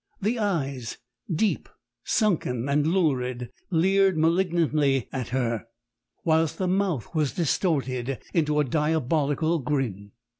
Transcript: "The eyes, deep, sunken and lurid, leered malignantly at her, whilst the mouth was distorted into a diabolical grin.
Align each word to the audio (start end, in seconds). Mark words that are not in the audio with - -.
"The 0.19 0.39
eyes, 0.39 0.97
deep, 1.31 1.69
sunken 2.03 2.67
and 2.67 2.87
lurid, 2.87 3.51
leered 3.69 4.17
malignantly 4.17 5.07
at 5.13 5.27
her, 5.27 5.65
whilst 6.23 6.57
the 6.57 6.67
mouth 6.67 7.13
was 7.13 7.33
distorted 7.33 8.17
into 8.33 8.59
a 8.59 8.63
diabolical 8.65 9.59
grin. 9.59 10.13